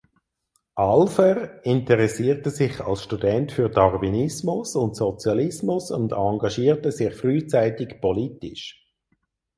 Alver 0.73 1.63
interessierte 1.63 2.49
sich 2.49 2.79
als 2.79 3.03
Student 3.03 3.51
für 3.51 3.69
Darwinismus 3.69 4.75
und 4.75 4.95
Sozialismus 4.95 5.91
und 5.91 6.11
engagierte 6.11 6.91
sich 6.91 7.13
frühzeitig 7.13 8.01
politisch. 8.01 8.83